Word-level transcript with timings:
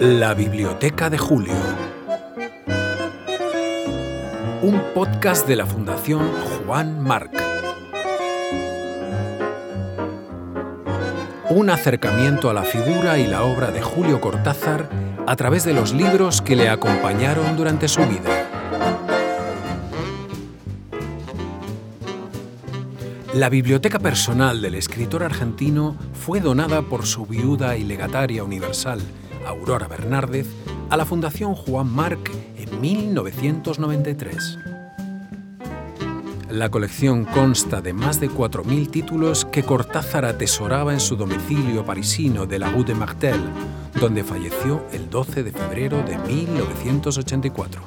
La 0.00 0.34
Biblioteca 0.34 1.08
de 1.08 1.18
Julio. 1.18 1.54
Un 4.62 4.82
podcast 4.92 5.46
de 5.46 5.54
la 5.54 5.66
Fundación 5.66 6.28
Juan 6.66 7.00
Marc. 7.00 7.30
Un 11.48 11.70
acercamiento 11.70 12.50
a 12.50 12.54
la 12.54 12.64
figura 12.64 13.18
y 13.18 13.28
la 13.28 13.44
obra 13.44 13.70
de 13.70 13.82
Julio 13.82 14.20
Cortázar 14.20 14.88
a 15.26 15.36
través 15.36 15.64
de 15.64 15.74
los 15.74 15.92
libros 15.92 16.42
que 16.42 16.56
le 16.56 16.68
acompañaron 16.68 17.56
durante 17.56 17.86
su 17.86 18.00
vida. 18.06 18.48
La 23.34 23.48
biblioteca 23.48 23.98
personal 23.98 24.60
del 24.60 24.74
escritor 24.74 25.22
argentino 25.22 25.96
fue 26.12 26.40
donada 26.40 26.82
por 26.82 27.06
su 27.06 27.26
viuda 27.26 27.76
y 27.76 27.84
legataria 27.84 28.44
universal, 28.44 29.00
Aurora 29.46 29.88
Bernárdez, 29.88 30.46
a 30.90 30.96
la 30.96 31.04
Fundación 31.04 31.54
Juan 31.54 31.90
Marc 31.90 32.30
en 32.56 32.80
1993. 32.80 34.58
La 36.50 36.70
colección 36.70 37.24
consta 37.24 37.80
de 37.80 37.92
más 37.92 38.20
de 38.20 38.30
4.000 38.30 38.90
títulos 38.90 39.44
que 39.44 39.64
Cortázar 39.64 40.24
atesoraba 40.24 40.92
en 40.92 41.00
su 41.00 41.16
domicilio 41.16 41.84
parisino 41.84 42.46
de 42.46 42.60
la 42.60 42.70
Rue 42.70 42.84
de 42.84 42.94
Martel, 42.94 43.40
donde 44.00 44.22
falleció 44.22 44.86
el 44.92 45.10
12 45.10 45.42
de 45.42 45.52
febrero 45.52 46.02
de 46.04 46.16
1984. 46.18 47.82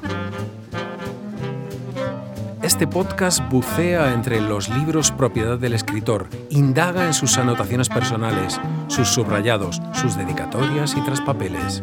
Este 2.78 2.86
podcast 2.86 3.40
bucea 3.50 4.14
entre 4.14 4.40
los 4.40 4.68
libros 4.68 5.10
propiedad 5.10 5.58
del 5.58 5.72
escritor, 5.72 6.28
indaga 6.48 7.06
en 7.06 7.12
sus 7.12 7.36
anotaciones 7.36 7.88
personales, 7.88 8.60
sus 8.86 9.08
subrayados, 9.08 9.82
sus 9.94 10.16
dedicatorias 10.16 10.94
y 10.96 11.00
traspapeles. 11.00 11.82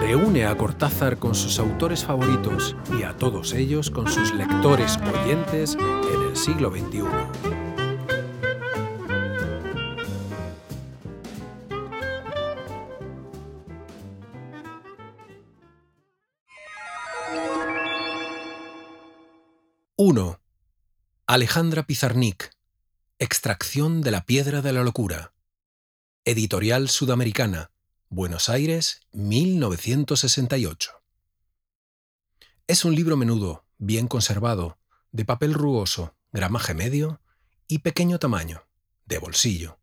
Reúne 0.00 0.46
a 0.46 0.56
Cortázar 0.56 1.18
con 1.18 1.34
sus 1.34 1.58
autores 1.58 2.06
favoritos 2.06 2.74
y 2.98 3.02
a 3.02 3.14
todos 3.14 3.52
ellos 3.52 3.90
con 3.90 4.10
sus 4.10 4.32
lectores 4.32 4.98
oyentes 5.22 5.76
en 5.76 6.30
el 6.30 6.36
siglo 6.36 6.70
XXI. 6.70 7.45
1. 20.08 20.40
Alejandra 21.26 21.82
Pizarnik. 21.82 22.52
Extracción 23.18 24.02
de 24.02 24.12
la 24.12 24.24
piedra 24.24 24.62
de 24.62 24.72
la 24.72 24.84
locura. 24.84 25.32
Editorial 26.24 26.88
Sudamericana. 26.88 27.72
Buenos 28.08 28.48
Aires, 28.48 29.00
1968. 29.10 30.92
Es 32.68 32.84
un 32.84 32.94
libro 32.94 33.16
menudo, 33.16 33.64
bien 33.78 34.06
conservado, 34.06 34.78
de 35.10 35.24
papel 35.24 35.54
rugoso, 35.54 36.14
gramaje 36.30 36.72
medio 36.72 37.20
y 37.66 37.78
pequeño 37.78 38.20
tamaño, 38.20 38.62
de 39.06 39.18
bolsillo. 39.18 39.80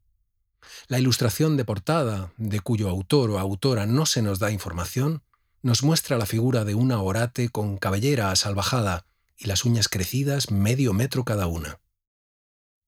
La 0.88 1.00
ilustración 1.00 1.58
de 1.58 1.66
portada, 1.66 2.32
de 2.38 2.62
cuyo 2.62 2.88
autor 2.88 3.30
o 3.30 3.40
autora 3.40 3.86
no 3.88 4.06
se 4.06 4.22
nos 4.22 4.40
da 4.40 4.52
información, 4.52 5.22
nos 5.62 5.84
muestra 5.84 6.18
la 6.18 6.26
figura 6.26 6.64
de 6.64 6.76
una 6.76 7.02
orate 7.02 7.50
con 7.50 7.76
cabellera 7.76 8.32
asalvajada 8.32 9.06
y 9.44 9.48
las 9.48 9.66
uñas 9.66 9.90
crecidas 9.90 10.52
medio 10.52 10.94
metro 10.94 11.26
cada 11.26 11.48
una. 11.48 11.80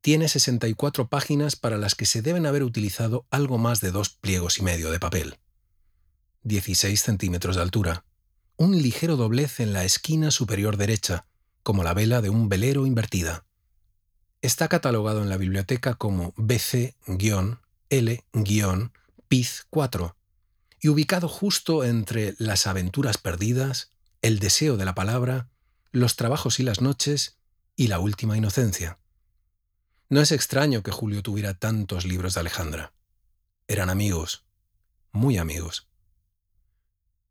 Tiene 0.02 0.28
64 0.28 1.09
páginas 1.09 1.56
para 1.56 1.78
las 1.78 1.95
que 1.95 2.06
se 2.06 2.22
deben 2.22 2.45
haber 2.45 2.64
utilizado 2.64 3.25
algo 3.31 3.58
más 3.58 3.81
de 3.81 3.92
dos 3.92 4.09
pliegos 4.09 4.59
y 4.59 4.62
medio 4.62 4.92
de 4.92 5.00
papel. 5.00 5.39
16 6.44 7.02
centímetros 7.02 7.56
de 7.56 7.64
altura. 7.64 8.06
Un 8.56 8.81
ligero 8.81 9.18
doblez 9.18 9.59
en 9.59 9.74
la 9.74 9.84
esquina 9.84 10.31
superior 10.31 10.78
derecha, 10.78 11.25
como 11.63 11.84
la 11.84 11.94
vela 11.96 12.22
de 12.22 12.29
un 12.29 12.47
velero 12.50 12.85
invertida. 12.85 13.46
Está 14.41 14.68
catalogado 14.68 15.24
en 15.24 15.29
la 15.29 15.38
biblioteca 15.38 15.96
como 15.96 16.34
BC-L-PIZ 16.38 16.94
4 19.72 20.18
y 20.79 20.88
ubicado 20.90 21.28
justo 21.28 21.84
entre 21.84 22.35
Las 22.38 22.68
aventuras 22.68 23.18
perdidas, 23.18 23.91
El 24.22 24.38
deseo 24.38 24.78
de 24.78 24.85
la 24.85 24.94
palabra 24.94 25.50
los 25.95 26.17
trabajos 26.17 26.59
y 26.59 26.63
las 26.63 26.81
noches 26.81 27.38
y 27.78 27.88
La 27.88 28.00
última 28.00 28.35
inocencia. 28.35 29.00
No 30.09 30.19
es 30.19 30.33
extraño 30.33 30.83
que 30.83 30.91
Julio 30.91 31.23
tuviera 31.23 31.53
tantos 31.53 32.03
libros 32.03 32.33
de 32.33 32.41
Alejandra. 32.41 32.94
Eran 33.67 33.89
amigos, 33.89 34.44
muy 35.13 35.38
amigos. 35.38 35.88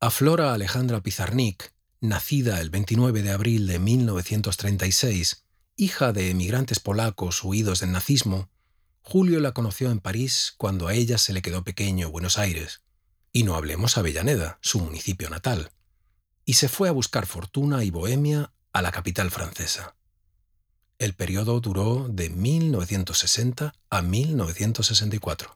A 0.01 0.11
Flora 0.11 0.55
Alejandra 0.55 1.03
Pizarnik, 1.03 1.75
nacida 2.01 2.61
el 2.63 2.71
29 2.71 3.23
de 3.23 3.33
abril 3.33 3.67
de 3.67 3.79
1936, 3.79 5.45
hija 5.77 6.15
de 6.15 6.31
emigrantes 6.31 6.81
polacos 6.81 7.45
huidos 7.45 7.81
del 7.81 7.93
nazismo, 7.93 8.49
Julio 9.03 9.41
la 9.41 9.53
conoció 9.53 9.91
en 9.91 10.01
París 10.01 10.55
cuando 10.57 10.89
a 10.89 10.95
ella 10.95 11.19
se 11.19 11.35
le 11.35 11.43
quedó 11.43 11.65
pequeño 11.65 12.11
Buenos 12.11 12.39
Aires, 12.39 12.83
y 13.31 13.43
no 13.43 13.57
hablemos 13.57 13.99
Avellaneda, 13.99 14.59
su 14.63 14.81
municipio 14.81 15.29
natal, 15.29 15.71
y 16.47 16.55
se 16.55 16.69
fue 16.69 16.89
a 16.89 16.93
buscar 16.93 17.27
fortuna 17.27 17.85
y 17.85 17.91
bohemia 17.91 18.54
a 18.75 18.83
la 18.83 18.91
capital 18.91 19.31
francesa. 19.31 19.95
El 20.99 21.15
periodo 21.15 21.61
duró 21.61 22.09
de 22.09 22.29
1960 22.29 23.73
a 23.89 24.03
1964. 24.03 25.55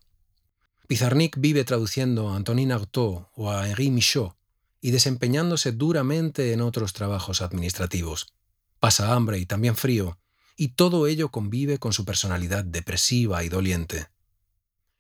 Pizarnik 0.87 1.37
vive 1.39 1.65
traduciendo 1.65 2.29
a 2.29 2.37
Antonin 2.37 2.71
Artaud 2.71 3.25
o 3.35 3.51
a 3.51 3.69
Henri 3.69 3.91
Michaud 3.91 4.33
y 4.81 4.93
desempeñándose 4.93 5.73
duramente 5.73 6.53
en 6.53 6.61
otros 6.61 6.93
trabajos 6.93 7.43
administrativos. 7.43 8.33
Pasa 8.79 9.13
hambre 9.13 9.39
y 9.39 9.47
también 9.47 9.75
frío, 9.75 10.19
y 10.57 10.69
todo 10.69 11.09
ello 11.09 11.31
convive 11.31 11.79
con 11.79 11.93
su 11.93 12.05
personalidad 12.05 12.65
depresiva 12.65 13.43
y 13.43 13.49
doliente. 13.49 14.07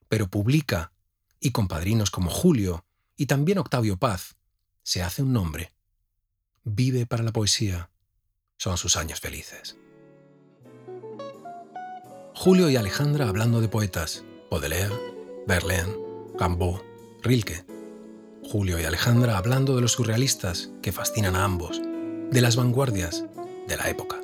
Pero 0.08 0.28
publica, 0.28 0.92
y 1.38 1.52
con 1.52 1.68
padrinos 1.68 2.10
como 2.10 2.30
Julio 2.30 2.84
y 3.16 3.26
también 3.26 3.58
Octavio 3.58 3.96
Paz, 3.96 4.34
se 4.82 5.02
hace 5.04 5.22
un 5.22 5.32
nombre. 5.32 5.72
Vive 6.64 7.06
para 7.06 7.22
la 7.22 7.32
poesía, 7.32 7.90
son 8.58 8.76
sus 8.76 8.96
años 8.96 9.20
felices. 9.20 9.76
Julio 12.34 12.68
y 12.70 12.76
Alejandra 12.76 13.28
hablando 13.28 13.60
de 13.60 13.68
poetas, 13.68 14.24
Baudelaire, 14.50 14.94
Verlaine, 15.46 15.96
Rimbaud, 16.38 16.80
Rilke. 17.22 17.64
Julio 18.44 18.78
y 18.80 18.84
Alejandra 18.84 19.36
hablando 19.36 19.74
de 19.74 19.82
los 19.82 19.92
surrealistas 19.92 20.70
que 20.82 20.92
fascinan 20.92 21.36
a 21.36 21.44
ambos, 21.44 21.80
de 22.30 22.40
las 22.40 22.56
vanguardias, 22.56 23.24
de 23.66 23.76
la 23.76 23.88
época. 23.88 24.20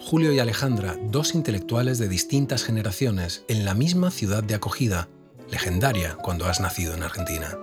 Julio 0.00 0.32
y 0.32 0.38
Alejandra, 0.38 0.96
dos 1.04 1.34
intelectuales 1.34 1.98
de 1.98 2.08
distintas 2.08 2.64
generaciones 2.64 3.44
en 3.48 3.64
la 3.64 3.74
misma 3.74 4.10
ciudad 4.10 4.42
de 4.42 4.54
acogida, 4.54 5.08
legendaria 5.50 6.16
cuando 6.16 6.46
has 6.46 6.60
nacido 6.60 6.94
en 6.94 7.02
Argentina. 7.02 7.56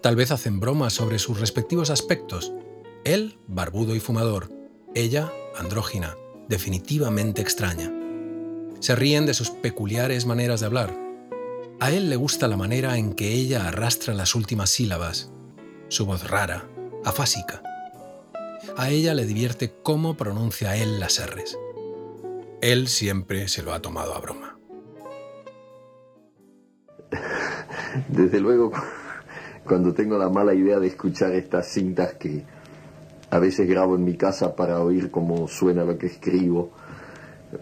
Tal 0.00 0.16
vez 0.16 0.30
hacen 0.30 0.60
bromas 0.60 0.92
sobre 0.92 1.18
sus 1.18 1.40
respectivos 1.40 1.90
aspectos, 1.90 2.52
él 3.04 3.38
barbudo 3.46 3.94
y 3.94 4.00
fumador, 4.00 4.50
ella, 4.94 5.32
andrógina, 5.56 6.16
definitivamente 6.48 7.42
extraña. 7.42 7.92
Se 8.80 8.94
ríen 8.94 9.26
de 9.26 9.34
sus 9.34 9.50
peculiares 9.50 10.26
maneras 10.26 10.60
de 10.60 10.66
hablar. 10.66 10.96
A 11.80 11.90
él 11.90 12.08
le 12.08 12.16
gusta 12.16 12.48
la 12.48 12.56
manera 12.56 12.96
en 12.96 13.14
que 13.14 13.32
ella 13.32 13.66
arrastra 13.66 14.14
las 14.14 14.34
últimas 14.34 14.70
sílabas, 14.70 15.32
su 15.88 16.06
voz 16.06 16.28
rara, 16.30 16.68
afásica. 17.04 17.62
A 18.76 18.90
ella 18.90 19.14
le 19.14 19.26
divierte 19.26 19.74
cómo 19.82 20.16
pronuncia 20.16 20.76
él 20.76 21.00
las 21.00 21.20
R's. 21.24 21.58
Él 22.60 22.88
siempre 22.88 23.48
se 23.48 23.62
lo 23.62 23.74
ha 23.74 23.82
tomado 23.82 24.14
a 24.14 24.20
broma. 24.20 24.58
Desde 28.08 28.40
luego, 28.40 28.72
cuando 29.64 29.92
tengo 29.92 30.18
la 30.18 30.28
mala 30.28 30.54
idea 30.54 30.78
de 30.78 30.86
escuchar 30.86 31.32
estas 31.32 31.68
cintas 31.68 32.14
que 32.14 32.44
a 33.34 33.40
veces 33.40 33.68
grabo 33.68 33.96
en 33.96 34.04
mi 34.04 34.16
casa 34.16 34.54
para 34.54 34.80
oír 34.80 35.10
cómo 35.10 35.48
suena 35.48 35.82
lo 35.82 35.98
que 35.98 36.06
escribo. 36.06 36.72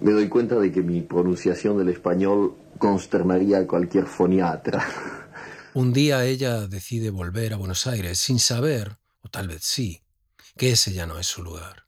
Me 0.02 0.12
doy 0.12 0.28
cuenta 0.28 0.56
de 0.56 0.70
que 0.70 0.82
mi 0.82 1.00
pronunciación 1.00 1.78
del 1.78 1.88
español 1.88 2.54
consternaría 2.76 3.56
a 3.56 3.66
cualquier 3.66 4.04
foniatra. 4.04 4.86
Un 5.74 5.94
día 5.94 6.26
ella 6.26 6.66
decide 6.66 7.08
volver 7.08 7.54
a 7.54 7.56
Buenos 7.56 7.86
Aires 7.86 8.18
sin 8.18 8.38
saber, 8.38 8.98
o 9.22 9.30
tal 9.30 9.48
vez 9.48 9.64
sí, 9.64 10.02
que 10.58 10.72
ese 10.72 10.92
ya 10.92 11.06
no 11.06 11.18
es 11.18 11.26
su 11.26 11.42
lugar. 11.42 11.86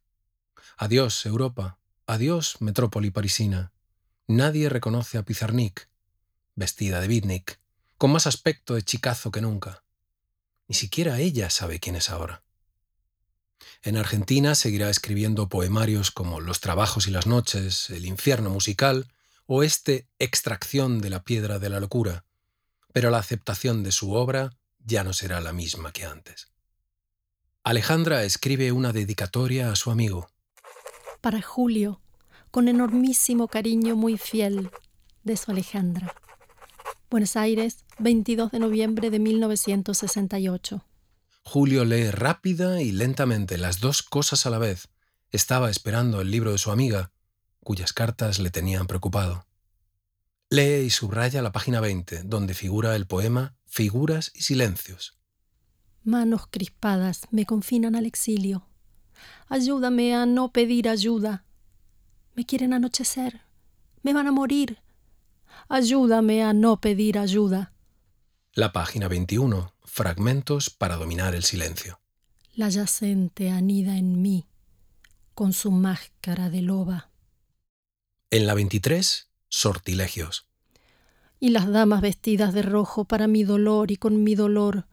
Adiós, 0.78 1.26
Europa. 1.26 1.78
Adiós, 2.06 2.62
metrópoli 2.62 3.10
parisina. 3.10 3.72
Nadie 4.26 4.70
reconoce 4.70 5.18
a 5.18 5.24
Pizarnik, 5.24 5.90
vestida 6.54 7.02
de 7.02 7.08
beatnik, 7.08 7.60
con 7.98 8.12
más 8.12 8.26
aspecto 8.26 8.76
de 8.76 8.82
chicazo 8.82 9.30
que 9.30 9.42
nunca. 9.42 9.84
Ni 10.68 10.74
siquiera 10.74 11.20
ella 11.20 11.50
sabe 11.50 11.80
quién 11.80 11.96
es 11.96 12.08
ahora. 12.08 12.43
En 13.82 13.96
Argentina 13.96 14.54
seguirá 14.54 14.90
escribiendo 14.90 15.48
poemarios 15.48 16.10
como 16.10 16.40
Los 16.40 16.60
trabajos 16.60 17.06
y 17.06 17.10
las 17.10 17.26
noches, 17.26 17.90
El 17.90 18.06
infierno 18.06 18.50
musical 18.50 19.08
o 19.46 19.62
este 19.62 20.08
Extracción 20.18 21.00
de 21.00 21.10
la 21.10 21.22
piedra 21.22 21.58
de 21.58 21.68
la 21.68 21.80
locura, 21.80 22.24
pero 22.92 23.10
la 23.10 23.18
aceptación 23.18 23.82
de 23.82 23.92
su 23.92 24.12
obra 24.12 24.50
ya 24.84 25.04
no 25.04 25.12
será 25.12 25.40
la 25.40 25.52
misma 25.52 25.92
que 25.92 26.04
antes. 26.04 26.48
Alejandra 27.62 28.24
escribe 28.24 28.72
una 28.72 28.92
dedicatoria 28.92 29.72
a 29.72 29.76
su 29.76 29.90
amigo. 29.90 30.28
Para 31.20 31.40
Julio, 31.40 32.00
con 32.50 32.68
enormísimo 32.68 33.48
cariño 33.48 33.96
muy 33.96 34.18
fiel, 34.18 34.70
de 35.24 35.36
su 35.36 35.50
Alejandra. 35.50 36.14
Buenos 37.10 37.36
Aires, 37.36 37.84
22 37.98 38.50
de 38.52 38.58
noviembre 38.58 39.10
de 39.10 39.18
1968. 39.18 40.84
Julio 41.44 41.84
lee 41.84 42.10
rápida 42.10 42.80
y 42.80 42.90
lentamente 42.90 43.58
las 43.58 43.80
dos 43.80 44.02
cosas 44.02 44.46
a 44.46 44.50
la 44.50 44.58
vez. 44.58 44.88
Estaba 45.30 45.70
esperando 45.70 46.20
el 46.20 46.30
libro 46.30 46.52
de 46.52 46.58
su 46.58 46.70
amiga, 46.70 47.12
cuyas 47.62 47.92
cartas 47.92 48.38
le 48.38 48.50
tenían 48.50 48.86
preocupado. 48.86 49.46
Lee 50.50 50.84
y 50.86 50.90
subraya 50.90 51.42
la 51.42 51.52
página 51.52 51.80
20, 51.80 52.22
donde 52.24 52.54
figura 52.54 52.96
el 52.96 53.06
poema 53.06 53.56
Figuras 53.66 54.30
y 54.34 54.42
Silencios. 54.42 55.18
Manos 56.02 56.46
crispadas 56.50 57.22
me 57.30 57.46
confinan 57.46 57.94
al 57.94 58.06
exilio. 58.06 58.66
Ayúdame 59.48 60.14
a 60.14 60.26
no 60.26 60.52
pedir 60.52 60.88
ayuda. 60.88 61.44
Me 62.34 62.44
quieren 62.46 62.72
anochecer. 62.72 63.42
Me 64.02 64.12
van 64.12 64.26
a 64.26 64.32
morir. 64.32 64.78
Ayúdame 65.68 66.42
a 66.42 66.52
no 66.52 66.80
pedir 66.80 67.18
ayuda. 67.18 67.72
La 68.52 68.72
página 68.72 69.08
21. 69.08 69.73
Fragmentos 69.96 70.70
para 70.70 70.96
dominar 70.96 71.36
el 71.36 71.44
silencio. 71.44 72.00
La 72.56 72.68
yacente 72.68 73.50
anida 73.50 73.96
en 73.96 74.22
mí, 74.22 74.44
con 75.36 75.52
su 75.52 75.70
máscara 75.70 76.50
de 76.50 76.62
loba. 76.62 77.10
En 78.32 78.48
la 78.48 78.54
23. 78.54 79.28
Sortilegios. 79.48 80.48
Y 81.38 81.50
las 81.50 81.70
damas 81.70 82.00
vestidas 82.00 82.52
de 82.54 82.62
rojo 82.62 83.04
para 83.04 83.28
mi 83.28 83.44
dolor 83.44 83.92
y 83.92 83.96
con 83.96 84.24
mi 84.24 84.34
dolor, 84.34 84.88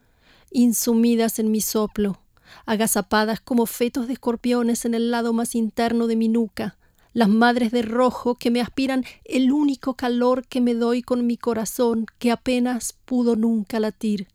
insumidas 0.52 1.40
en 1.40 1.50
mi 1.50 1.62
soplo, 1.62 2.22
agazapadas 2.68 3.42
como 3.42 3.66
fetos 3.66 4.06
de 4.06 4.14
escorpiones 4.14 4.86
en 4.86 4.94
el 4.94 5.10
lado 5.10 5.34
más 5.34 5.56
interno 5.56 6.06
de 6.06 6.16
mi 6.16 6.28
nuca, 6.28 6.78
las 7.14 7.28
madres 7.28 7.72
de 7.72 7.82
rojo 7.82 8.36
que 8.36 8.52
me 8.52 8.62
aspiran 8.62 9.04
el 9.26 9.52
único 9.52 9.96
calor 9.96 10.46
que 10.46 10.62
me 10.62 10.76
doy 10.76 11.02
con 11.02 11.26
mi 11.26 11.38
corazón 11.38 12.06
que 12.20 12.30
apenas 12.30 12.94
pudo 12.94 13.36
nunca 13.36 13.80
latir. 13.80 14.28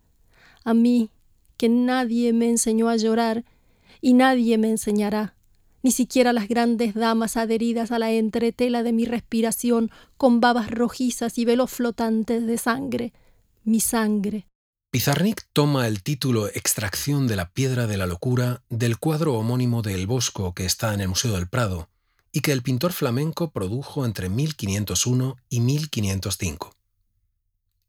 A 0.66 0.74
mí, 0.74 1.10
que 1.56 1.68
nadie 1.68 2.32
me 2.32 2.50
enseñó 2.50 2.88
a 2.88 2.96
llorar 2.96 3.44
y 4.00 4.14
nadie 4.14 4.58
me 4.58 4.68
enseñará, 4.68 5.36
ni 5.84 5.92
siquiera 5.92 6.32
las 6.32 6.48
grandes 6.48 6.94
damas 6.94 7.36
adheridas 7.36 7.92
a 7.92 8.00
la 8.00 8.10
entretela 8.10 8.82
de 8.82 8.92
mi 8.92 9.04
respiración 9.04 9.92
con 10.16 10.40
babas 10.40 10.68
rojizas 10.72 11.38
y 11.38 11.44
velos 11.44 11.70
flotantes 11.70 12.44
de 12.44 12.58
sangre, 12.58 13.12
mi 13.62 13.78
sangre. 13.78 14.48
Pizarnik 14.90 15.46
toma 15.52 15.86
el 15.86 16.02
título 16.02 16.48
Extracción 16.48 17.28
de 17.28 17.36
la 17.36 17.48
piedra 17.52 17.86
de 17.86 17.96
la 17.96 18.08
locura 18.08 18.64
del 18.68 18.98
cuadro 18.98 19.34
homónimo 19.34 19.82
de 19.82 19.94
El 19.94 20.08
Bosco 20.08 20.52
que 20.52 20.64
está 20.64 20.92
en 20.94 21.00
el 21.00 21.08
Museo 21.10 21.34
del 21.34 21.46
Prado, 21.46 21.88
y 22.32 22.40
que 22.40 22.50
el 22.50 22.62
pintor 22.62 22.92
flamenco 22.92 23.52
produjo 23.52 24.04
entre 24.04 24.28
1501 24.28 25.36
y 25.48 25.60
1505. 25.60 26.74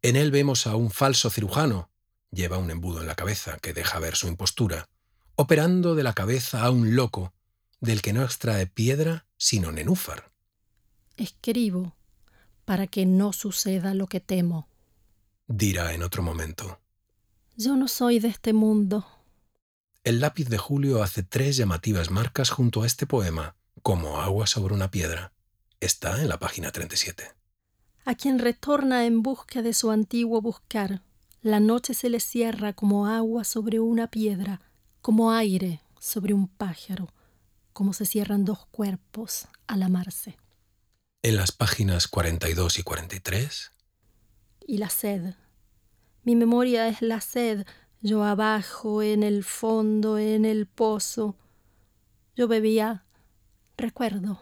En 0.04 0.16
él 0.16 0.30
vemos 0.30 0.68
a 0.68 0.76
un 0.76 0.92
falso 0.92 1.32
cirujano, 1.32 1.90
lleva 2.32 2.58
un 2.58 2.72
embudo 2.72 3.02
en 3.02 3.08
la 3.08 3.16
cabeza 3.16 3.58
que 3.60 3.74
deja 3.74 4.00
ver 4.00 4.16
su 4.16 4.28
impostura, 4.28 4.90
operando 5.36 5.96
de 5.96 6.04
la 6.04 6.14
cabeza 6.14 6.64
a 6.64 6.72
un 6.72 6.96
loco, 6.96 7.34
del 7.80 8.02
que 8.02 8.14
no 8.14 8.24
extrae 8.24 8.68
piedra 8.68 9.26
sino 9.38 9.72
nenúfar. 9.72 10.32
Escribo 11.16 11.96
para 12.66 12.88
que 12.88 13.06
no 13.06 13.32
suceda 13.32 13.94
lo 13.94 14.08
que 14.08 14.20
temo. 14.20 14.68
Dirá 15.48 15.94
en 15.94 16.04
otro 16.04 16.22
momento. 16.22 16.82
Yo 17.56 17.78
no 17.78 17.88
soy 17.88 18.20
de 18.20 18.28
este 18.28 18.52
mundo. 18.52 19.08
El 20.04 20.20
lápiz 20.20 20.50
de 20.50 20.58
Julio 20.58 21.02
hace 21.02 21.24
tres 21.24 21.56
llamativas 21.56 22.12
marcas 22.12 22.50
junto 22.50 22.84
a 22.84 22.86
este 22.86 23.08
poema, 23.08 23.56
como 23.82 24.20
agua 24.20 24.48
sobre 24.48 24.74
una 24.74 24.92
piedra. 24.92 25.32
Está 25.80 26.22
en 26.22 26.28
la 26.28 26.40
página 26.40 26.72
37. 26.72 27.32
A 28.04 28.16
quien 28.16 28.40
retorna 28.40 29.06
en 29.06 29.22
busca 29.22 29.62
de 29.62 29.74
su 29.74 29.90
antiguo 29.90 30.42
buscar, 30.42 31.04
la 31.48 31.60
noche 31.60 31.94
se 31.94 32.10
le 32.10 32.20
cierra 32.20 32.74
como 32.74 33.08
agua 33.08 33.44
sobre 33.44 33.80
una 33.80 34.08
piedra, 34.08 34.62
como 35.02 35.32
aire 35.32 35.82
sobre 36.00 36.34
un 36.34 36.48
pájaro, 36.48 37.08
como 37.74 37.94
se 37.94 38.06
cierran 38.06 38.44
dos 38.46 38.66
cuerpos 38.68 39.48
al 39.66 39.84
amarse. 39.84 40.38
En 41.24 41.38
las 41.38 41.52
páginas 41.52 42.08
42 42.08 42.80
y 42.80 42.84
43. 42.84 43.72
Y 44.68 44.78
la 44.78 44.90
sed. 44.90 45.36
Mi 46.24 46.36
memoria 46.36 46.88
es 46.90 47.02
la 47.02 47.22
sed, 47.22 47.66
yo 48.02 48.24
abajo, 48.24 49.02
en 49.02 49.24
el 49.24 49.44
fondo, 49.44 50.18
en 50.18 50.44
el 50.44 50.68
pozo. 50.68 51.36
Yo 52.36 52.48
bebía 52.48 53.06
recuerdo. 53.78 54.42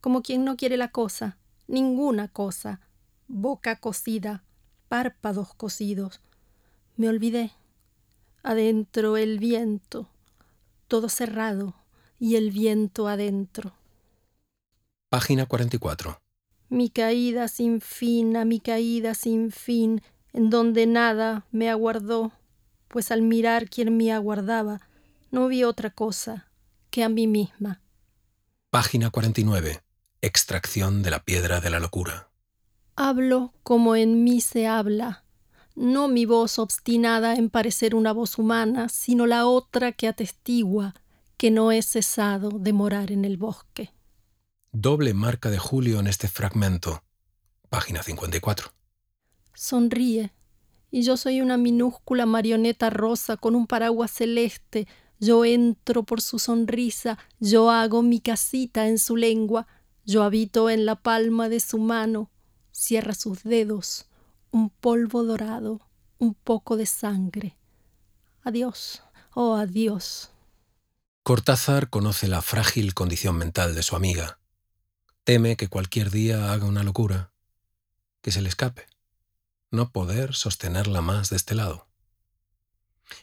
Como 0.00 0.22
quien 0.22 0.44
no 0.44 0.56
quiere 0.56 0.78
la 0.78 0.90
cosa, 0.90 1.36
ninguna 1.66 2.28
cosa, 2.28 2.80
boca 3.28 3.76
cosida, 3.76 4.42
párpados 4.90 5.54
cosidos. 5.54 6.20
Me 6.96 7.08
olvidé. 7.08 7.52
Adentro 8.42 9.16
el 9.16 9.38
viento, 9.38 10.10
todo 10.88 11.08
cerrado, 11.08 11.76
y 12.18 12.34
el 12.34 12.50
viento 12.50 13.06
adentro. 13.06 13.72
Página 15.08 15.46
44. 15.46 16.20
Mi 16.70 16.90
caída 16.90 17.46
sin 17.46 17.80
fin, 17.80 18.36
a 18.36 18.44
mi 18.44 18.58
caída 18.58 19.14
sin 19.14 19.52
fin, 19.52 20.02
en 20.32 20.50
donde 20.50 20.86
nada 20.86 21.46
me 21.52 21.70
aguardó, 21.70 22.32
pues 22.88 23.12
al 23.12 23.22
mirar 23.22 23.68
quien 23.70 23.96
me 23.96 24.12
aguardaba, 24.12 24.80
no 25.30 25.46
vi 25.46 25.62
otra 25.62 25.90
cosa 25.90 26.48
que 26.90 27.04
a 27.04 27.08
mí 27.08 27.28
misma. 27.28 27.80
Página 28.70 29.10
49. 29.10 29.82
Extracción 30.20 31.04
de 31.04 31.10
la 31.12 31.22
piedra 31.22 31.60
de 31.60 31.70
la 31.70 31.78
locura. 31.78 32.29
Hablo 33.02 33.54
como 33.62 33.96
en 33.96 34.24
mí 34.24 34.42
se 34.42 34.66
habla, 34.66 35.24
no 35.74 36.06
mi 36.06 36.26
voz 36.26 36.58
obstinada 36.58 37.34
en 37.34 37.48
parecer 37.48 37.94
una 37.94 38.12
voz 38.12 38.36
humana, 38.36 38.90
sino 38.90 39.26
la 39.26 39.46
otra 39.46 39.92
que 39.92 40.06
atestigua 40.06 40.92
que 41.38 41.50
no 41.50 41.72
he 41.72 41.80
cesado 41.80 42.50
de 42.50 42.74
morar 42.74 43.10
en 43.10 43.24
el 43.24 43.38
bosque. 43.38 43.94
Doble 44.70 45.14
marca 45.14 45.48
de 45.48 45.58
Julio 45.58 45.98
en 45.98 46.08
este 46.08 46.28
fragmento. 46.28 47.02
Página 47.70 48.02
54. 48.02 48.70
Sonríe, 49.54 50.34
y 50.90 51.00
yo 51.00 51.16
soy 51.16 51.40
una 51.40 51.56
minúscula 51.56 52.26
marioneta 52.26 52.90
rosa 52.90 53.38
con 53.38 53.54
un 53.54 53.66
paraguas 53.66 54.10
celeste 54.10 54.86
yo 55.18 55.46
entro 55.46 56.02
por 56.02 56.20
su 56.20 56.38
sonrisa, 56.38 57.16
yo 57.38 57.70
hago 57.70 58.02
mi 58.02 58.20
casita 58.20 58.88
en 58.88 58.98
su 58.98 59.16
lengua, 59.16 59.66
yo 60.04 60.22
habito 60.22 60.68
en 60.68 60.84
la 60.84 60.96
palma 60.96 61.48
de 61.48 61.60
su 61.60 61.78
mano, 61.78 62.30
cierra 62.72 63.14
sus 63.14 63.42
dedos, 63.42 64.06
un 64.50 64.70
polvo 64.70 65.24
dorado, 65.24 65.80
un 66.18 66.34
poco 66.34 66.76
de 66.76 66.86
sangre. 66.86 67.56
Adiós, 68.42 69.02
oh 69.34 69.56
adiós. 69.56 70.30
Cortázar 71.22 71.90
conoce 71.90 72.28
la 72.28 72.42
frágil 72.42 72.94
condición 72.94 73.36
mental 73.36 73.74
de 73.74 73.82
su 73.82 73.96
amiga. 73.96 74.38
Teme 75.24 75.56
que 75.56 75.68
cualquier 75.68 76.10
día 76.10 76.52
haga 76.52 76.66
una 76.66 76.82
locura, 76.82 77.32
que 78.22 78.32
se 78.32 78.40
le 78.40 78.48
escape, 78.48 78.86
no 79.70 79.92
poder 79.92 80.34
sostenerla 80.34 81.02
más 81.02 81.30
de 81.30 81.36
este 81.36 81.54
lado. 81.54 81.88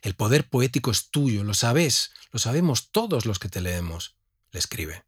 El 0.01 0.15
poder 0.15 0.49
poético 0.49 0.91
es 0.91 1.09
tuyo, 1.09 1.43
lo 1.43 1.53
sabes, 1.53 2.11
lo 2.31 2.39
sabemos 2.39 2.91
todos 2.91 3.25
los 3.25 3.39
que 3.39 3.49
te 3.49 3.61
leemos, 3.61 4.15
le 4.51 4.59
escribe. 4.59 5.06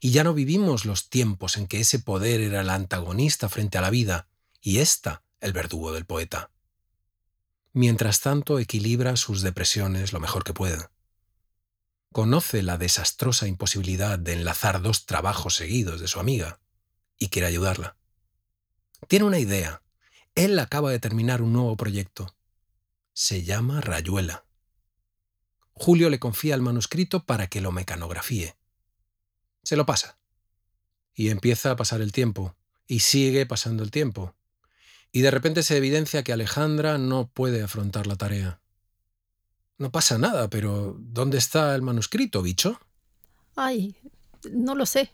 Y 0.00 0.10
ya 0.10 0.24
no 0.24 0.34
vivimos 0.34 0.84
los 0.84 1.08
tiempos 1.08 1.56
en 1.56 1.66
que 1.66 1.80
ese 1.80 1.98
poder 1.98 2.40
era 2.40 2.60
el 2.60 2.70
antagonista 2.70 3.48
frente 3.48 3.78
a 3.78 3.80
la 3.80 3.90
vida 3.90 4.28
y 4.60 4.78
ésta 4.78 5.22
el 5.40 5.52
verdugo 5.52 5.92
del 5.92 6.04
poeta. 6.04 6.50
Mientras 7.72 8.20
tanto, 8.20 8.58
equilibra 8.58 9.16
sus 9.16 9.42
depresiones 9.42 10.12
lo 10.12 10.20
mejor 10.20 10.44
que 10.44 10.54
puede. 10.54 10.88
Conoce 12.12 12.62
la 12.62 12.78
desastrosa 12.78 13.46
imposibilidad 13.46 14.18
de 14.18 14.32
enlazar 14.32 14.80
dos 14.80 15.06
trabajos 15.06 15.56
seguidos 15.56 16.00
de 16.00 16.08
su 16.08 16.18
amiga 16.18 16.60
y 17.18 17.28
quiere 17.28 17.48
ayudarla. 17.48 17.96
Tiene 19.08 19.26
una 19.26 19.38
idea. 19.38 19.82
Él 20.34 20.58
acaba 20.58 20.90
de 20.90 20.98
terminar 20.98 21.42
un 21.42 21.52
nuevo 21.52 21.76
proyecto 21.76 22.36
se 23.16 23.44
llama 23.44 23.80
Rayuela. 23.80 24.44
Julio 25.72 26.10
le 26.10 26.18
confía 26.18 26.54
el 26.54 26.60
manuscrito 26.60 27.24
para 27.24 27.46
que 27.46 27.62
lo 27.62 27.72
mecanografíe. 27.72 28.58
Se 29.66 29.74
lo 29.74 29.84
pasa. 29.84 30.16
Y 31.12 31.30
empieza 31.30 31.72
a 31.72 31.76
pasar 31.76 32.00
el 32.00 32.12
tiempo. 32.12 32.54
Y 32.86 33.00
sigue 33.00 33.46
pasando 33.46 33.82
el 33.82 33.90
tiempo. 33.90 34.36
Y 35.10 35.22
de 35.22 35.32
repente 35.32 35.64
se 35.64 35.76
evidencia 35.76 36.22
que 36.22 36.32
Alejandra 36.32 36.98
no 36.98 37.26
puede 37.26 37.64
afrontar 37.64 38.06
la 38.06 38.14
tarea. 38.14 38.60
No 39.76 39.90
pasa 39.90 40.18
nada, 40.18 40.48
pero 40.48 40.94
¿dónde 41.00 41.38
está 41.38 41.74
el 41.74 41.82
manuscrito, 41.82 42.42
bicho? 42.42 42.78
Ay, 43.56 43.96
no 44.52 44.76
lo 44.76 44.86
sé. 44.86 45.10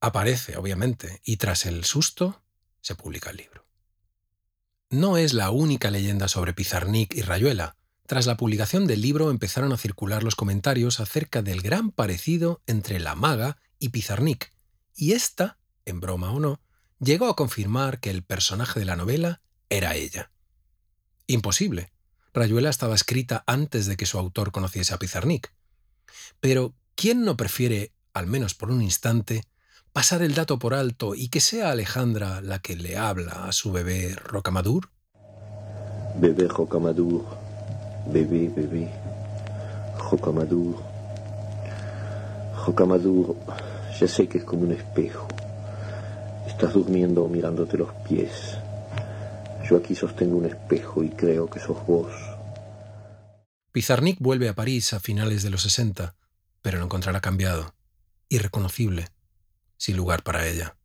Aparece, 0.00 0.56
obviamente, 0.56 1.20
y 1.22 1.36
tras 1.36 1.66
el 1.66 1.84
susto 1.84 2.42
se 2.80 2.94
publica 2.94 3.28
el 3.28 3.36
libro. 3.36 3.66
no 4.88 5.18
es 5.18 5.34
la 5.34 5.50
única 5.50 5.90
leyenda 5.90 6.28
sobre 6.28 6.54
Pizarnik 6.54 7.14
y 7.14 7.20
Rayuela. 7.22 7.76
Tras 8.06 8.26
la 8.26 8.38
publicación 8.38 8.86
del 8.86 9.02
libro 9.02 9.30
empezaron 9.30 9.72
a 9.72 9.76
circular 9.76 10.22
los 10.22 10.34
comentarios 10.34 10.98
acerca 10.98 11.42
del 11.42 11.60
gran 11.60 11.90
parecido 11.90 12.62
entre 12.66 13.00
la 13.00 13.14
maga 13.14 13.58
y 13.82 13.88
Pizarnik, 13.88 14.52
y 14.94 15.12
esta, 15.12 15.58
en 15.84 15.98
broma 15.98 16.30
o 16.30 16.38
no, 16.38 16.60
llegó 17.00 17.28
a 17.28 17.34
confirmar 17.34 17.98
que 17.98 18.10
el 18.10 18.22
personaje 18.22 18.78
de 18.78 18.86
la 18.86 18.94
novela 18.94 19.42
era 19.70 19.96
ella. 19.96 20.30
Imposible. 21.26 21.92
Rayuela 22.32 22.70
estaba 22.70 22.94
escrita 22.94 23.42
antes 23.44 23.86
de 23.86 23.96
que 23.96 24.06
su 24.06 24.20
autor 24.20 24.52
conociese 24.52 24.94
a 24.94 24.98
Pizarnik. 24.98 25.52
Pero, 26.38 26.76
¿quién 26.94 27.24
no 27.24 27.36
prefiere, 27.36 27.92
al 28.14 28.28
menos 28.28 28.54
por 28.54 28.70
un 28.70 28.82
instante, 28.82 29.42
pasar 29.92 30.22
el 30.22 30.36
dato 30.36 30.60
por 30.60 30.74
alto 30.74 31.16
y 31.16 31.28
que 31.28 31.40
sea 31.40 31.72
Alejandra 31.72 32.40
la 32.40 32.60
que 32.60 32.76
le 32.76 32.96
habla 32.96 33.46
a 33.46 33.52
su 33.52 33.72
bebé 33.72 34.14
Rocamadur? 34.14 34.90
Bebé 36.20 36.46
Rocamadur, 36.46 37.24
bebé, 38.06 38.48
bebé, 38.48 38.88
Rocamadur. 40.08 40.76
Rocamadur, 42.64 43.36
ya 44.02 44.08
sé 44.08 44.26
que 44.26 44.38
es 44.38 44.44
como 44.44 44.62
un 44.62 44.72
espejo. 44.72 45.28
Estás 46.48 46.74
durmiendo 46.74 47.28
mirándote 47.28 47.78
los 47.78 47.92
pies. 48.08 48.32
Yo 49.70 49.76
aquí 49.76 49.94
sostengo 49.94 50.38
un 50.38 50.46
espejo 50.46 51.04
y 51.04 51.10
creo 51.10 51.48
que 51.48 51.60
sos 51.60 51.86
vos. 51.86 52.10
Pizarnik 53.70 54.18
vuelve 54.18 54.48
a 54.48 54.54
París 54.54 54.92
a 54.92 54.98
finales 54.98 55.44
de 55.44 55.50
los 55.50 55.62
60, 55.62 56.16
pero 56.62 56.78
lo 56.78 56.84
encontrará 56.84 57.20
cambiado, 57.20 57.76
irreconocible 58.28 59.06
sin 59.76 59.96
lugar 59.96 60.24
para 60.24 60.48
ella. 60.48 60.76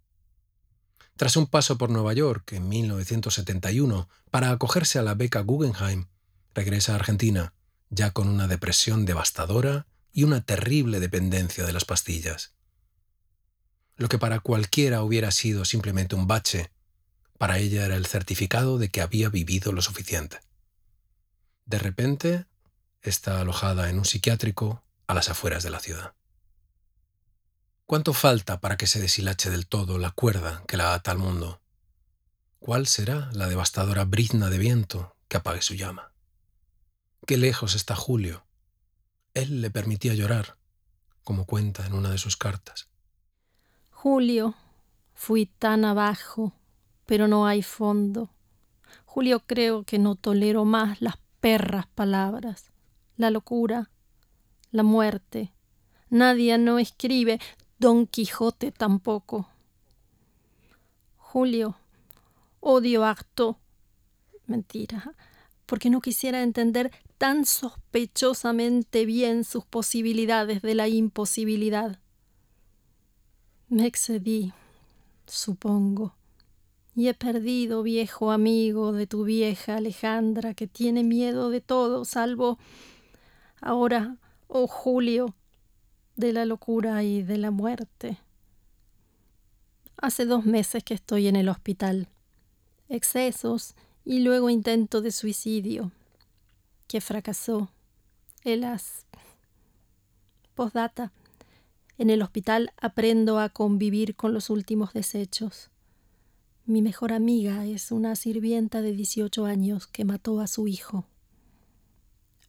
Tras 1.16 1.38
un 1.38 1.48
paso 1.48 1.80
por 1.80 1.90
Nueva 1.90 2.14
York 2.14 2.54
en 2.54 2.70
1971 2.70 4.08
para 4.30 4.52
acogerse 4.52 5.00
a 5.00 5.02
la 5.02 5.16
beca 5.16 5.42
Guggenheim, 5.42 6.06
regresa 6.54 6.94
a 6.94 6.96
Argentina, 6.98 7.54
ya 7.90 8.12
con 8.12 8.30
una 8.30 8.48
depresión 8.48 9.06
devastadora 9.06 9.88
y 10.12 10.24
una 10.24 10.42
terrible 10.42 11.00
dependencia 11.00 11.66
de 11.66 11.74
las 11.74 11.86
pastillas. 11.86 12.57
Lo 13.98 14.08
que 14.10 14.20
para 14.20 14.40
cualquiera 14.40 15.02
hubiera 15.04 15.32
sido 15.32 15.66
simplemente 15.66 16.16
un 16.16 16.28
bache, 16.28 16.72
para 17.38 17.58
ella 17.58 17.86
era 17.86 17.96
el 17.96 18.06
certificado 18.06 18.78
de 18.78 18.90
que 18.90 19.02
había 19.02 19.30
vivido 19.30 19.72
lo 19.72 19.82
suficiente. 19.82 20.40
De 21.66 21.80
repente, 21.80 22.46
está 23.02 23.42
alojada 23.42 23.90
en 23.90 23.98
un 23.98 24.06
psiquiátrico 24.06 24.84
a 25.08 25.14
las 25.14 25.30
afueras 25.30 25.64
de 25.64 25.70
la 25.70 25.80
ciudad. 25.80 26.14
¿Cuánto 27.86 28.14
falta 28.14 28.60
para 28.60 28.78
que 28.78 28.88
se 28.88 29.00
deshilache 29.00 29.50
del 29.50 29.68
todo 29.68 29.98
la 29.98 30.12
cuerda 30.12 30.64
que 30.68 30.78
la 30.78 30.94
ata 30.94 31.12
al 31.12 31.18
mundo? 31.18 31.62
¿Cuál 32.60 32.86
será 32.86 33.30
la 33.34 33.48
devastadora 33.48 34.04
brizna 34.04 34.50
de 34.50 34.58
viento 34.58 35.16
que 35.28 35.38
apague 35.38 35.62
su 35.62 35.74
llama? 35.74 36.12
Qué 37.26 37.38
lejos 37.38 37.76
está 37.76 37.96
Julio. 37.96 38.46
Él 39.34 39.62
le 39.62 39.70
permitía 39.70 40.14
llorar, 40.14 40.58
como 41.24 41.46
cuenta 41.46 41.86
en 41.86 41.94
una 41.94 42.10
de 42.10 42.18
sus 42.18 42.36
cartas. 42.36 42.90
Julio, 44.10 44.56
fui 45.14 45.48
tan 45.48 45.84
abajo, 45.84 46.54
pero 47.06 47.28
no 47.28 47.46
hay 47.46 47.62
fondo. 47.62 48.30
Julio, 49.06 49.42
creo 49.46 49.84
que 49.84 50.00
no 50.00 50.16
tolero 50.16 50.64
más 50.64 51.02
las 51.02 51.18
perras 51.42 51.88
palabras, 51.88 52.72
la 53.18 53.32
locura, 53.32 53.92
la 54.72 54.84
muerte. 54.84 55.52
Nadie 56.10 56.58
no 56.58 56.80
escribe, 56.80 57.42
Don 57.80 58.08
Quijote 58.08 58.72
tampoco. 58.72 59.50
Julio, 61.18 61.76
odio 62.62 63.04
harto. 63.04 63.60
Mentira, 64.46 65.16
porque 65.66 65.90
no 65.90 66.00
quisiera 66.00 66.44
entender 66.44 66.94
tan 67.18 67.46
sospechosamente 67.46 69.06
bien 69.06 69.44
sus 69.44 69.66
posibilidades 69.66 70.62
de 70.62 70.76
la 70.76 70.88
imposibilidad. 70.88 72.00
Me 73.70 73.86
excedí, 73.86 74.54
supongo, 75.26 76.16
y 76.96 77.10
he 77.10 77.14
perdido, 77.14 77.84
viejo 77.84 78.32
amigo 78.32 78.94
de 78.94 79.08
tu 79.08 79.26
vieja 79.26 79.76
Alejandra, 79.76 80.54
que 80.54 80.68
tiene 80.68 81.04
miedo 81.04 81.50
de 81.50 81.60
todo, 81.60 82.06
salvo 82.06 82.58
ahora, 83.60 84.16
oh 84.48 84.68
Julio, 84.68 85.36
de 86.16 86.32
la 86.32 86.46
locura 86.46 87.04
y 87.04 87.24
de 87.24 87.38
la 87.38 87.52
muerte. 87.52 88.18
Hace 89.98 90.26
dos 90.26 90.46
meses 90.46 90.82
que 90.86 90.94
estoy 90.94 91.28
en 91.28 91.36
el 91.36 91.50
hospital. 91.50 92.08
Excesos 92.88 93.76
y 94.06 94.20
luego 94.20 94.50
intento 94.50 95.02
de 95.02 95.12
suicidio, 95.12 95.92
que 96.88 97.02
fracasó. 97.02 97.70
Helas. 98.46 99.06
Postdata. 100.56 101.12
En 101.98 102.10
el 102.12 102.22
hospital 102.22 102.74
aprendo 102.78 103.40
a 103.40 103.50
convivir 103.50 104.16
con 104.16 104.34
los 104.34 104.50
últimos 104.50 104.94
desechos. 104.94 105.72
Mi 106.66 106.82
mejor 106.82 107.12
amiga 107.12 107.66
es 107.66 107.92
una 107.92 108.16
sirvienta 108.16 108.82
de 108.82 108.92
18 108.92 109.46
años 109.46 109.88
que 109.88 110.06
mató 110.06 110.40
a 110.40 110.48
su 110.48 110.68
hijo. 110.68 111.08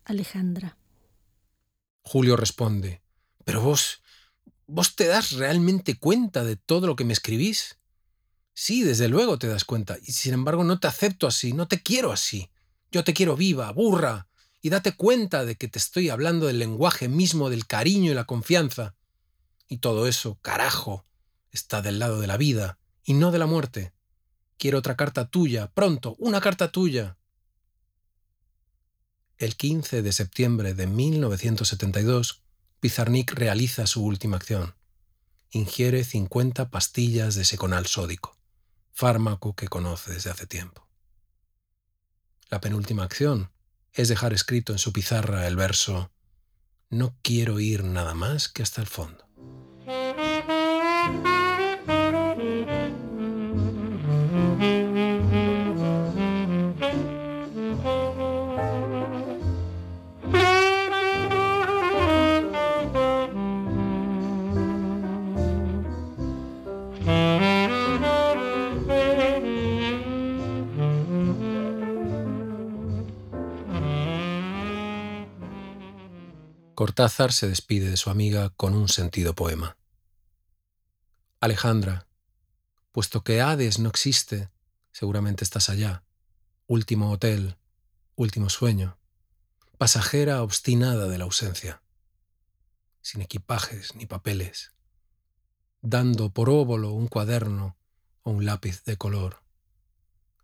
Alejandra. 0.05 0.77
Julio 2.03 2.37
responde, 2.37 3.01
pero 3.45 3.63
vos, 3.63 4.03
vos 4.67 4.97
te 4.97 5.07
das 5.07 5.33
realmente 5.33 5.99
cuenta 5.99 6.45
de 6.45 6.57
todo 6.57 6.87
lo 6.87 6.97
que 6.97 7.05
me 7.05 7.13
escribís. 7.13 7.79
Sí, 8.55 8.83
desde 8.83 9.09
luego 9.09 9.39
te 9.39 9.47
das 9.47 9.65
cuenta, 9.65 9.97
y 10.03 10.13
sin 10.13 10.35
embargo 10.35 10.65
no 10.65 10.81
te 10.81 10.89
acepto 10.89 11.27
así, 11.27 11.53
no 11.53 11.69
te 11.69 11.83
quiero 11.83 12.11
así. 12.13 12.51
Yo 12.91 13.05
te 13.05 13.15
quiero 13.15 13.37
viva, 13.37 13.71
burra, 13.73 14.29
y 14.61 14.71
date 14.71 14.97
cuenta 14.97 15.45
de 15.45 15.57
que 15.57 15.69
te 15.69 15.79
estoy 15.79 16.09
hablando 16.09 16.47
del 16.47 16.59
lenguaje 16.59 17.09
mismo 17.09 17.51
del 17.51 17.67
cariño 17.67 18.11
y 18.11 18.15
la 18.15 18.25
confianza. 18.25 18.97
Y 19.69 19.79
todo 19.79 20.07
eso, 20.07 20.39
carajo, 20.41 21.05
está 21.53 21.83
del 21.83 21.99
lado 21.99 22.21
de 22.21 22.27
la 22.27 22.37
vida 22.37 22.79
y 23.05 23.15
no 23.15 23.31
de 23.31 23.39
la 23.39 23.47
muerte. 23.47 23.93
Quiero 24.57 24.79
otra 24.79 24.97
carta 24.97 25.29
tuya, 25.29 25.71
pronto, 25.73 26.17
una 26.19 26.41
carta 26.41 26.73
tuya. 26.73 27.19
El 29.37 29.57
15 29.57 30.03
de 30.03 30.13
septiembre 30.13 30.75
de 30.75 30.87
1972, 30.87 32.43
Pizarnik 32.81 33.33
realiza 33.33 33.87
su 33.87 34.05
última 34.05 34.37
acción. 34.37 34.75
Ingiere 35.51 36.03
50 36.03 36.71
pastillas 36.71 37.35
de 37.35 37.45
seconal 37.45 37.87
sódico, 37.87 38.37
fármaco 38.93 39.55
que 39.55 39.69
conoce 39.69 40.13
desde 40.13 40.31
hace 40.31 40.47
tiempo. 40.47 40.89
La 42.51 42.61
penúltima 42.61 43.05
acción 43.05 43.53
es 43.93 44.09
dejar 44.09 44.33
escrito 44.33 44.73
en 44.73 44.79
su 44.79 44.93
pizarra 44.93 45.47
el 45.47 45.57
verso 45.57 46.11
No 46.89 47.17
quiero 47.23 47.61
ir 47.61 47.85
nada 47.85 48.15
más 48.15 48.49
que 48.49 48.63
hasta 48.63 48.81
el 48.81 48.87
fondo. 48.87 49.28
Cortázar 76.79 77.33
se 77.33 77.49
despide 77.49 77.91
de 77.91 77.97
su 77.97 78.09
amiga 78.09 78.51
con 78.51 78.73
un 78.73 78.89
sentido 78.89 79.35
poema. 79.35 79.77
Alejandra, 81.41 82.07
puesto 82.93 83.25
que 83.25 83.41
Hades 83.41 83.81
no 83.81 83.89
existe, 83.89 84.49
seguramente 84.93 85.43
estás 85.43 85.71
allá. 85.71 86.05
Último 86.69 87.11
hotel, 87.11 87.57
último 88.15 88.49
sueño, 88.49 88.97
pasajera 89.77 90.41
obstinada 90.45 91.09
de 91.09 91.19
la 91.19 91.25
ausencia, 91.25 91.83
sin 93.03 93.23
equipajes 93.23 93.97
ni 93.97 94.07
papeles, 94.07 94.71
dando 95.83 96.31
por 96.31 96.49
óvulo 96.49 96.93
un 96.93 97.09
cuaderno 97.09 97.77
o 98.23 98.31
un 98.31 98.47
lápiz 98.47 98.85
de 98.85 98.97
color. 98.97 99.43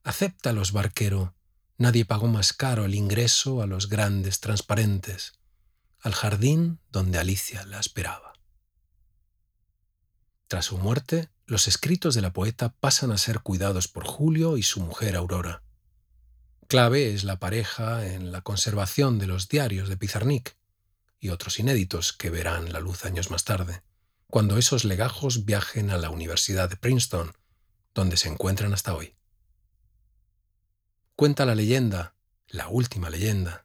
Acéptalos, 0.02 0.72
barquero, 0.72 1.32
nadie 1.78 2.04
pagó 2.04 2.26
más 2.26 2.52
caro 2.52 2.86
el 2.86 2.96
ingreso 2.96 3.62
a 3.62 3.68
los 3.68 3.88
grandes 3.88 4.40
transparentes 4.40 5.34
al 6.04 6.12
jardín 6.12 6.80
donde 6.92 7.18
Alicia 7.18 7.64
la 7.64 7.80
esperaba. 7.80 8.34
Tras 10.48 10.66
su 10.66 10.76
muerte, 10.76 11.30
los 11.46 11.66
escritos 11.66 12.14
de 12.14 12.20
la 12.20 12.34
poeta 12.34 12.74
pasan 12.78 13.10
a 13.10 13.16
ser 13.16 13.40
cuidados 13.40 13.88
por 13.88 14.06
Julio 14.06 14.58
y 14.58 14.62
su 14.62 14.80
mujer 14.80 15.16
Aurora. 15.16 15.62
Clave 16.68 17.14
es 17.14 17.24
la 17.24 17.38
pareja 17.38 18.06
en 18.06 18.32
la 18.32 18.42
conservación 18.42 19.18
de 19.18 19.26
los 19.26 19.48
diarios 19.48 19.88
de 19.88 19.96
Pizarnik 19.96 20.56
y 21.20 21.30
otros 21.30 21.58
inéditos 21.58 22.12
que 22.12 22.28
verán 22.28 22.70
la 22.70 22.80
luz 22.80 23.06
años 23.06 23.30
más 23.30 23.44
tarde, 23.44 23.82
cuando 24.26 24.58
esos 24.58 24.84
legajos 24.84 25.46
viajen 25.46 25.90
a 25.90 25.96
la 25.96 26.10
Universidad 26.10 26.68
de 26.68 26.76
Princeton, 26.76 27.32
donde 27.94 28.18
se 28.18 28.28
encuentran 28.28 28.74
hasta 28.74 28.94
hoy. 28.94 29.16
Cuenta 31.16 31.46
la 31.46 31.54
leyenda, 31.54 32.14
la 32.46 32.68
última 32.68 33.08
leyenda, 33.08 33.63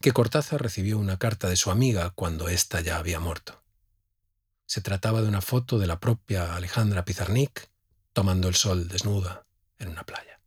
que 0.00 0.12
Cortázar 0.12 0.62
recibió 0.62 0.98
una 0.98 1.18
carta 1.18 1.48
de 1.48 1.56
su 1.56 1.70
amiga 1.70 2.10
cuando 2.10 2.48
ésta 2.48 2.80
ya 2.80 2.98
había 2.98 3.20
muerto. 3.20 3.62
Se 4.66 4.80
trataba 4.80 5.22
de 5.22 5.28
una 5.28 5.40
foto 5.40 5.78
de 5.78 5.86
la 5.86 6.00
propia 6.00 6.54
Alejandra 6.54 7.04
Pizarnik 7.04 7.70
tomando 8.12 8.48
el 8.48 8.54
sol 8.54 8.88
desnuda 8.88 9.46
en 9.78 9.88
una 9.88 10.04
playa. 10.04 10.40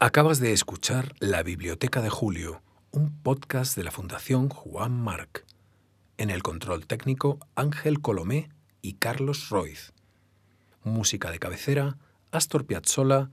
Acabas 0.00 0.38
de 0.38 0.52
escuchar 0.52 1.14
La 1.18 1.42
Biblioteca 1.42 2.00
de 2.00 2.08
Julio, 2.08 2.62
un 2.92 3.20
podcast 3.20 3.76
de 3.76 3.82
la 3.82 3.90
Fundación 3.90 4.48
Juan 4.48 4.92
Marc. 4.92 5.44
En 6.18 6.30
el 6.30 6.44
control 6.44 6.86
técnico, 6.86 7.40
Ángel 7.56 8.00
Colomé 8.00 8.48
y 8.80 8.94
Carlos 8.94 9.48
Roiz. 9.48 9.92
Música 10.84 11.32
de 11.32 11.40
cabecera, 11.40 11.98
Astor 12.30 12.64
Piazzolla 12.64 13.30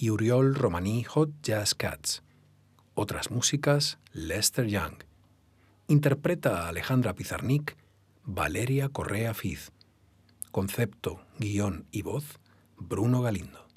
y 0.00 0.10
Uriol 0.10 0.54
Romaní 0.54 1.02
Hot 1.02 1.30
Jazz 1.42 1.74
Cats. 1.74 2.22
Otras 2.94 3.32
músicas, 3.32 3.98
Lester 4.12 4.66
Young. 4.66 5.02
Interpreta 5.88 6.62
a 6.62 6.68
Alejandra 6.68 7.14
Pizarnik, 7.14 7.76
Valeria 8.22 8.90
Correa 8.90 9.34
Fiz. 9.34 9.72
Concepto, 10.52 11.26
guion 11.38 11.86
y 11.90 12.02
voz, 12.02 12.38
Bruno 12.76 13.22
Galindo. 13.22 13.67